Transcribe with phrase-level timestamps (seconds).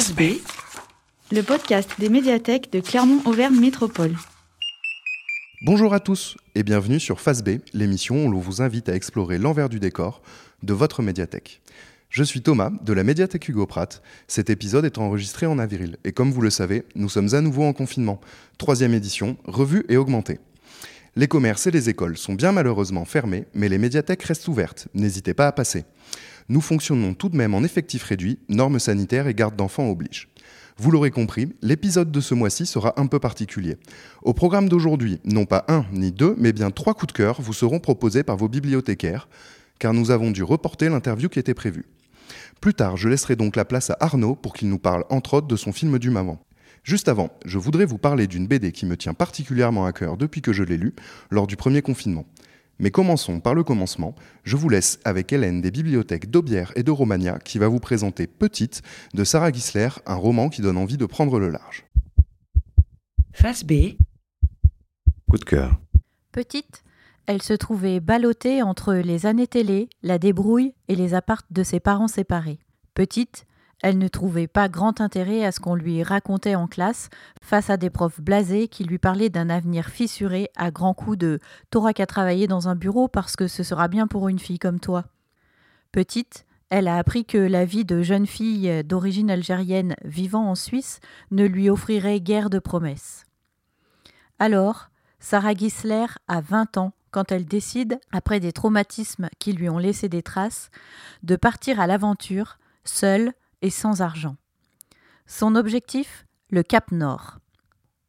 [0.00, 0.40] Face B,
[1.30, 4.16] le podcast des médiathèques de Clermont-Auvergne Métropole.
[5.60, 9.36] Bonjour à tous et bienvenue sur Face B, l'émission où l'on vous invite à explorer
[9.36, 10.22] l'envers du décor
[10.62, 11.60] de votre médiathèque.
[12.08, 14.02] Je suis Thomas de la médiathèque Hugo Pratt.
[14.26, 17.64] Cet épisode est enregistré en avril et comme vous le savez, nous sommes à nouveau
[17.64, 18.22] en confinement.
[18.56, 20.38] Troisième édition, revue et augmentée.
[21.14, 24.88] Les commerces et les écoles sont bien malheureusement fermés, mais les médiathèques restent ouvertes.
[24.94, 25.84] N'hésitez pas à passer.
[26.48, 30.28] Nous fonctionnons tout de même en effectif réduit, normes sanitaires et garde d'enfants obligent.
[30.76, 33.76] Vous l'aurez compris, l'épisode de ce mois-ci sera un peu particulier.
[34.22, 37.52] Au programme d'aujourd'hui, non pas un ni deux, mais bien trois coups de cœur vous
[37.52, 39.28] seront proposés par vos bibliothécaires,
[39.78, 41.84] car nous avons dû reporter l'interview qui était prévue.
[42.60, 45.48] Plus tard, je laisserai donc la place à Arnaud pour qu'il nous parle entre autres
[45.48, 46.38] de son film du maman.
[46.82, 50.40] Juste avant, je voudrais vous parler d'une BD qui me tient particulièrement à cœur depuis
[50.40, 50.94] que je l'ai lue,
[51.30, 52.24] lors du premier confinement.
[52.80, 54.14] Mais commençons par le commencement.
[54.42, 58.26] Je vous laisse avec Hélène des bibliothèques d'Aubière et de Romagna qui va vous présenter
[58.26, 61.84] Petite de Sarah Gisler, un roman qui donne envie de prendre le large.
[63.32, 63.96] Face B,
[65.30, 65.78] Coup de cœur.
[66.32, 66.82] Petite,
[67.26, 71.78] elle se trouvait ballottée entre les années télé, la débrouille et les appartes de ses
[71.78, 72.58] parents séparés.
[72.94, 73.46] Petite,
[73.82, 77.08] elle ne trouvait pas grand intérêt à ce qu'on lui racontait en classe
[77.42, 81.40] face à des profs blasés qui lui parlaient d'un avenir fissuré à grands coups de
[81.70, 84.80] T'auras qu'à travailler dans un bureau parce que ce sera bien pour une fille comme
[84.80, 85.04] toi.
[85.92, 91.00] Petite, elle a appris que la vie de jeune fille d'origine algérienne vivant en Suisse
[91.30, 93.24] ne lui offrirait guère de promesses.
[94.38, 99.78] Alors, Sarah Gisler a 20 ans quand elle décide, après des traumatismes qui lui ont
[99.78, 100.70] laissé des traces,
[101.24, 104.36] de partir à l'aventure, seule et sans argent.
[105.26, 107.38] Son objectif Le Cap Nord.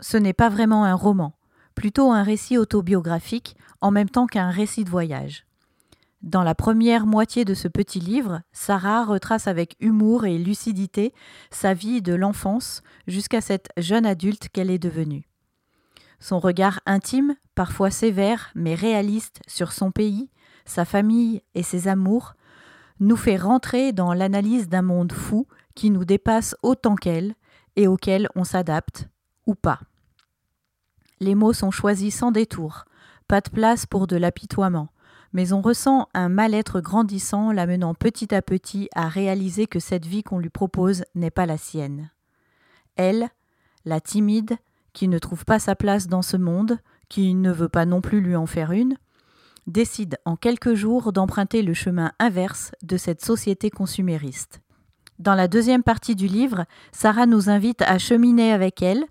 [0.00, 1.38] Ce n'est pas vraiment un roman,
[1.74, 5.46] plutôt un récit autobiographique en même temps qu'un récit de voyage.
[6.22, 11.12] Dans la première moitié de ce petit livre, Sarah retrace avec humour et lucidité
[11.50, 15.28] sa vie de l'enfance jusqu'à cette jeune adulte qu'elle est devenue.
[16.18, 20.30] Son regard intime, parfois sévère mais réaliste sur son pays,
[20.64, 22.34] sa famille et ses amours,
[23.00, 27.34] nous fait rentrer dans l'analyse d'un monde fou qui nous dépasse autant qu'elle
[27.76, 29.08] et auquel on s'adapte
[29.46, 29.80] ou pas.
[31.20, 32.84] Les mots sont choisis sans détour,
[33.28, 34.88] pas de place pour de l'apitoiement,
[35.32, 40.22] mais on ressent un mal-être grandissant l'amenant petit à petit à réaliser que cette vie
[40.22, 42.10] qu'on lui propose n'est pas la sienne.
[42.96, 43.28] Elle,
[43.84, 44.56] la timide,
[44.92, 46.78] qui ne trouve pas sa place dans ce monde,
[47.08, 48.96] qui ne veut pas non plus lui en faire une,
[49.66, 54.60] décide en quelques jours d'emprunter le chemin inverse de cette société consumériste.
[55.18, 59.04] Dans la deuxième partie du livre, Sarah nous invite à cheminer avec elle,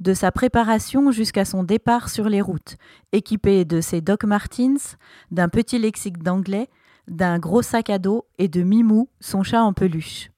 [0.00, 2.76] de sa préparation jusqu'à son départ sur les routes,
[3.12, 4.96] équipée de ses Doc Martens,
[5.30, 6.68] d'un petit lexique d'anglais,
[7.06, 10.31] d'un gros sac à dos et de Mimou, son chat en peluche.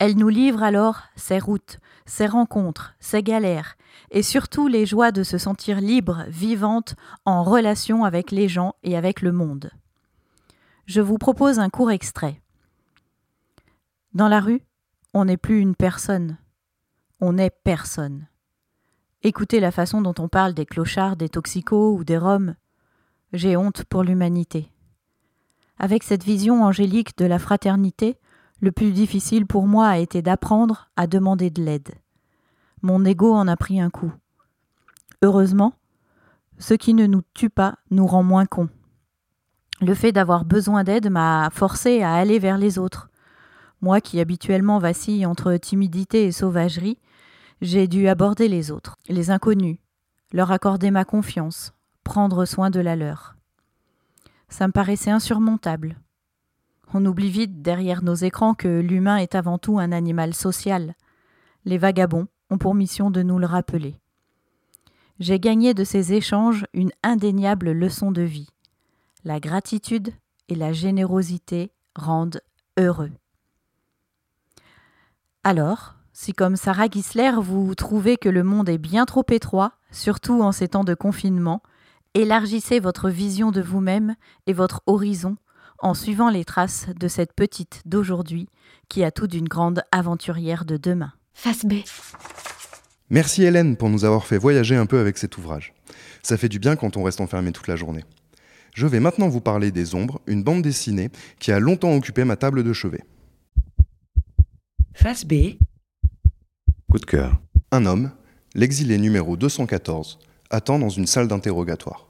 [0.00, 3.76] Elle nous livre alors ses routes, ses rencontres, ses galères,
[4.10, 6.94] et surtout les joies de se sentir libre, vivante,
[7.26, 9.70] en relation avec les gens et avec le monde.
[10.86, 12.40] Je vous propose un court extrait.
[14.14, 14.62] Dans la rue,
[15.12, 16.38] on n'est plus une personne,
[17.20, 18.26] on est personne.
[19.22, 22.54] Écoutez la façon dont on parle des clochards, des toxicos ou des roms.
[23.34, 24.72] J'ai honte pour l'humanité.
[25.78, 28.18] Avec cette vision angélique de la fraternité,
[28.60, 31.90] le plus difficile pour moi a été d'apprendre à demander de l'aide.
[32.82, 34.12] Mon ego en a pris un coup.
[35.22, 35.74] Heureusement,
[36.58, 38.68] ce qui ne nous tue pas nous rend moins cons.
[39.80, 43.08] Le fait d'avoir besoin d'aide m'a forcé à aller vers les autres.
[43.80, 46.98] Moi qui habituellement vacille entre timidité et sauvagerie,
[47.62, 49.78] j'ai dû aborder les autres, les inconnus,
[50.32, 51.72] leur accorder ma confiance,
[52.04, 53.36] prendre soin de la leur.
[54.48, 55.96] Ça me paraissait insurmontable.
[56.92, 60.94] On oublie vite derrière nos écrans que l'humain est avant tout un animal social.
[61.64, 63.96] Les vagabonds ont pour mission de nous le rappeler.
[65.20, 68.48] J'ai gagné de ces échanges une indéniable leçon de vie.
[69.22, 70.12] La gratitude
[70.48, 72.40] et la générosité rendent
[72.78, 73.12] heureux.
[75.44, 80.42] Alors, si comme Sarah Gisler vous trouvez que le monde est bien trop étroit, surtout
[80.42, 81.62] en ces temps de confinement,
[82.14, 84.16] élargissez votre vision de vous-même
[84.46, 85.36] et votre horizon
[85.80, 88.48] en suivant les traces de cette petite d'aujourd'hui
[88.88, 91.12] qui a tout d'une grande aventurière de demain.
[91.34, 91.74] Face B,
[93.12, 95.74] Merci Hélène pour nous avoir fait voyager un peu avec cet ouvrage.
[96.22, 98.04] Ça fait du bien quand on reste enfermé toute la journée.
[98.72, 101.10] Je vais maintenant vous parler des Ombres, une bande dessinée
[101.40, 103.02] qui a longtemps occupé ma table de chevet.
[104.94, 105.56] face B,
[106.88, 107.40] Coup de cœur.
[107.72, 108.12] Un homme,
[108.54, 112.06] l'exilé numéro 214, attend dans une salle d'interrogatoire.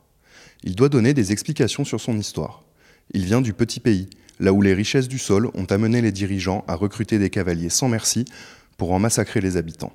[0.63, 2.65] Il doit donner des explications sur son histoire.
[3.13, 4.09] Il vient du petit pays,
[4.39, 7.89] là où les richesses du sol ont amené les dirigeants à recruter des cavaliers sans
[7.89, 8.25] merci
[8.77, 9.93] pour en massacrer les habitants.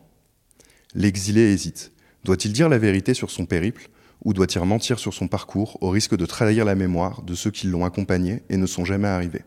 [0.94, 1.92] L'exilé hésite.
[2.24, 3.90] Doit-il dire la vérité sur son périple
[4.24, 7.68] ou doit-il mentir sur son parcours au risque de trahir la mémoire de ceux qui
[7.68, 9.44] l'ont accompagné et ne sont jamais arrivés?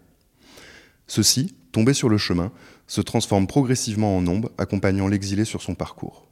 [1.07, 2.53] Ceux-ci, tombés sur le chemin,
[2.87, 6.29] se transforment progressivement en ombre, accompagnant l'exilé sur son parcours.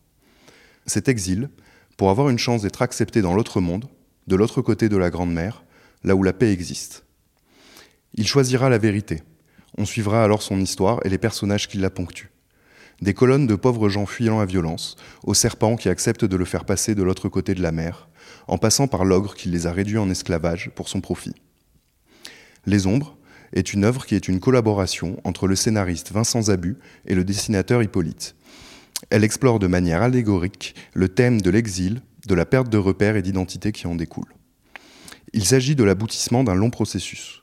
[0.86, 1.50] Cet exil,
[1.96, 3.88] pour avoir une chance d'être accepté dans l'autre monde,
[4.26, 5.64] de l'autre côté de la Grande Mer,
[6.04, 7.05] là où la paix existe.
[8.18, 9.22] Il choisira la vérité.
[9.76, 12.30] On suivra alors son histoire et les personnages qui la ponctuent.
[13.02, 16.64] Des colonnes de pauvres gens fuyant la violence, aux serpents qui acceptent de le faire
[16.64, 18.08] passer de l'autre côté de la mer,
[18.48, 21.34] en passant par l'ogre qui les a réduits en esclavage pour son profit.
[22.64, 23.18] Les Ombres
[23.52, 27.82] est une œuvre qui est une collaboration entre le scénariste Vincent Zabu et le dessinateur
[27.82, 28.34] Hippolyte.
[29.10, 33.22] Elle explore de manière allégorique le thème de l'exil, de la perte de repères et
[33.22, 34.34] d'identité qui en découle.
[35.34, 37.42] Il s'agit de l'aboutissement d'un long processus.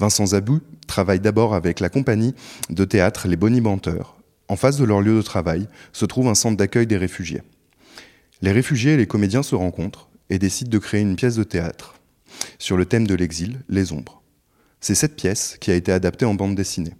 [0.00, 2.34] Vincent Zabu travaille d'abord avec la compagnie
[2.70, 4.16] de théâtre Les Bonibanteurs.
[4.48, 7.42] En face de leur lieu de travail se trouve un centre d'accueil des réfugiés.
[8.40, 11.96] Les réfugiés et les comédiens se rencontrent et décide de créer une pièce de théâtre
[12.58, 14.22] sur le thème de l'exil, les ombres.
[14.80, 16.94] C'est cette pièce qui a été adaptée en bande dessinée.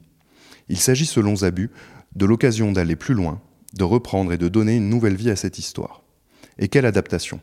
[0.69, 1.71] Il s'agit, selon Zabu,
[2.15, 3.41] de l'occasion d'aller plus loin,
[3.73, 6.03] de reprendre et de donner une nouvelle vie à cette histoire.
[6.59, 7.41] Et quelle adaptation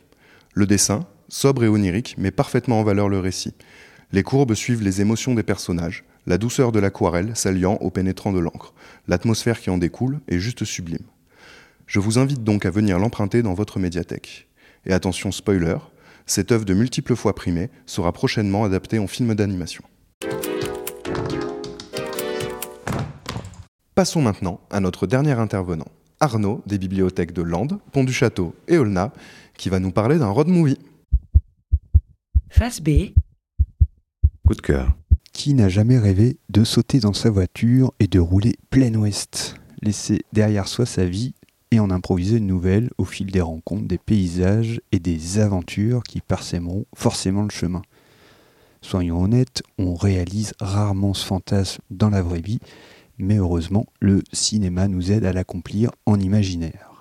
[0.54, 3.54] Le dessin, sobre et onirique, met parfaitement en valeur le récit.
[4.10, 8.38] Les courbes suivent les émotions des personnages, la douceur de l'aquarelle s'alliant au pénétrant de
[8.38, 8.72] l'encre.
[9.06, 11.04] L'atmosphère qui en découle est juste sublime.
[11.86, 14.48] Je vous invite donc à venir l'emprunter dans votre médiathèque.
[14.86, 15.76] Et attention spoiler,
[16.24, 19.84] cette œuvre de multiples fois primée sera prochainement adaptée en film d'animation.
[23.94, 25.88] Passons maintenant à notre dernier intervenant,
[26.20, 29.12] Arnaud des bibliothèques de Landes, Pont du Château et Olna,
[29.58, 30.78] qui va nous parler d'un road movie.
[32.48, 33.12] Face B.
[35.34, 40.22] Qui n'a jamais rêvé de sauter dans sa voiture et de rouler plein ouest Laisser
[40.32, 41.34] derrière soi sa vie
[41.70, 46.22] et en improviser une nouvelle au fil des rencontres, des paysages et des aventures qui
[46.22, 47.82] parsèmeront forcément le chemin.
[48.80, 52.60] Soyons honnêtes, on réalise rarement ce fantasme dans la vraie vie,
[53.18, 56.97] mais heureusement, le cinéma nous aide à l'accomplir en imaginaire.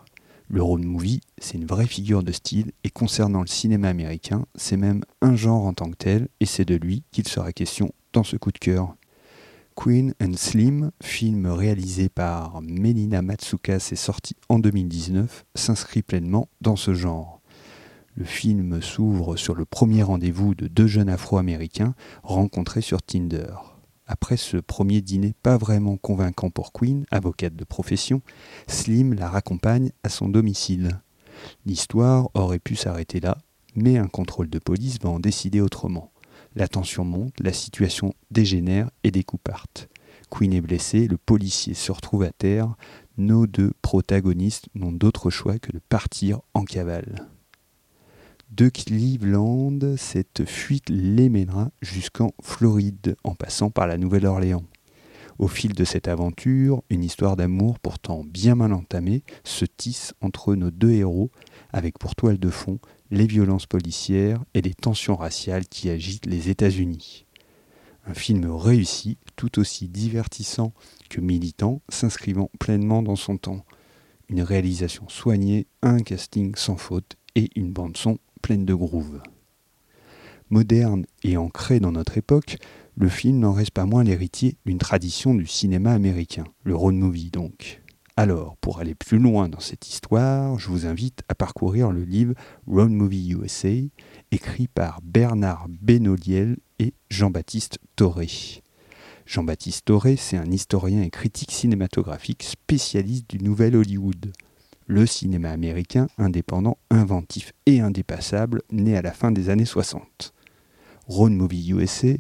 [0.50, 4.78] Le road movie, c'est une vraie figure de style, et concernant le cinéma américain, c'est
[4.78, 8.24] même un genre en tant que tel, et c'est de lui qu'il sera question dans
[8.24, 8.96] ce coup de cœur.
[9.76, 16.78] Queen and Slim, film réalisé par Melina Matsukas et sorti en 2019, s'inscrit pleinement dans
[16.78, 17.42] ce genre.
[18.16, 23.54] Le film s'ouvre sur le premier rendez-vous de deux jeunes afro-américains rencontrés sur Tinder.
[24.08, 28.22] Après ce premier dîner pas vraiment convaincant pour Queen, avocate de profession,
[28.68, 31.02] Slim la raccompagne à son domicile.
[31.66, 33.38] L'histoire aurait pu s'arrêter là,
[33.76, 36.12] mais un contrôle de police va en décider autrement.
[36.56, 39.90] La tension monte, la situation dégénère et des coups partent.
[40.30, 42.76] Queen est blessé, le policier se retrouve à terre.
[43.18, 47.28] Nos deux protagonistes n'ont d'autre choix que de partir en cavale.
[48.52, 54.64] De Cleveland, cette fuite les mènera jusqu'en Floride, en passant par la Nouvelle-Orléans.
[55.38, 60.56] Au fil de cette aventure, une histoire d'amour pourtant bien mal entamée se tisse entre
[60.56, 61.30] nos deux héros,
[61.74, 62.80] avec pour toile de fond
[63.12, 67.26] les violences policières et les tensions raciales qui agitent les États-Unis.
[68.06, 70.72] Un film réussi, tout aussi divertissant
[71.10, 73.66] que militant, s'inscrivant pleinement dans son temps.
[74.30, 78.18] Une réalisation soignée, un casting sans faute et une bande-son
[78.56, 79.22] de groove.
[80.50, 82.58] Moderne et ancré dans notre époque,
[82.96, 87.30] le film n'en reste pas moins l'héritier d'une tradition du cinéma américain, le road movie
[87.30, 87.82] donc.
[88.16, 92.34] Alors, pour aller plus loin dans cette histoire, je vous invite à parcourir le livre
[92.66, 93.70] Road Movie USA,
[94.32, 98.30] écrit par Bernard Benoliel et Jean-Baptiste Toré.
[99.28, 104.32] Jean-Baptiste Toré, c'est un historien et critique cinématographique spécialiste du Nouvel Hollywood,
[104.88, 110.34] le cinéma américain indépendant, inventif et indépassable, né à la fin des années 60.
[111.08, 112.16] Road Movie USA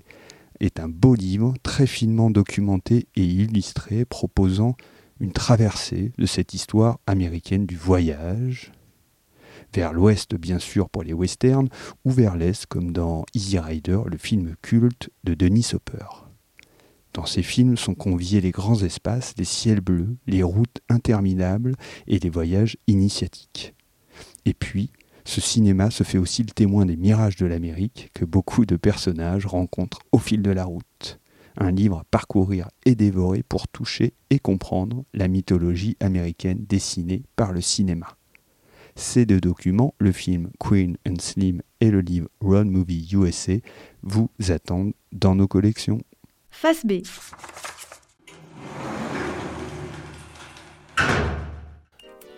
[0.59, 4.75] est un beau livre très finement documenté et illustré proposant
[5.19, 8.71] une traversée de cette histoire américaine du voyage,
[9.73, 11.69] vers l'ouest bien sûr pour les westerns,
[12.05, 16.26] ou vers l'est comme dans Easy Rider, le film culte de Denis Hopper.
[17.17, 21.73] Dans ces films sont conviés les grands espaces, les ciels bleus, les routes interminables
[22.05, 23.73] et les voyages initiatiques.
[24.45, 24.91] Et puis,
[25.25, 29.47] ce cinéma se fait aussi le témoin des mirages de l'Amérique que beaucoup de personnages
[29.47, 31.19] rencontrent au fil de la route
[31.57, 37.51] un livre à parcourir et dévorer pour toucher et comprendre la mythologie américaine dessinée par
[37.51, 38.15] le cinéma.
[38.95, 43.53] Ces deux documents, le film Queen and Slim et le livre Run Movie USA,
[44.03, 45.99] vous attendent dans nos collections.
[46.59, 47.03] Face B.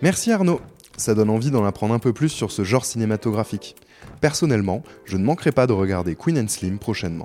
[0.02, 0.60] Merci Arnaud.
[0.98, 3.76] Ça donne envie d'en apprendre un peu plus sur ce genre cinématographique.
[4.20, 7.24] Personnellement, je ne manquerai pas de regarder Queen and Slim prochainement.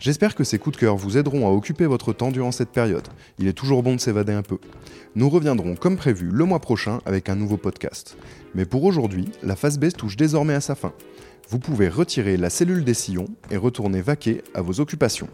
[0.00, 3.06] J'espère que ces coups de cœur vous aideront à occuper votre temps durant cette période.
[3.38, 4.58] Il est toujours bon de s'évader un peu.
[5.14, 8.16] Nous reviendrons comme prévu le mois prochain avec un nouveau podcast.
[8.56, 10.92] Mais pour aujourd'hui, la phase B touche désormais à sa fin.
[11.48, 15.28] Vous pouvez retirer la cellule des sillons et retourner vaquer à vos occupations.